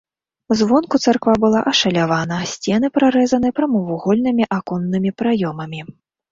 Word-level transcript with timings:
Звонку 0.61 0.99
царква 1.03 1.33
была 1.43 1.61
ашалявана, 1.73 2.39
сцены 2.53 2.91
прарэзаны 2.97 3.55
прамавугольнымі 3.61 4.51
аконнымі 4.59 5.09
праёмамі. 5.23 5.81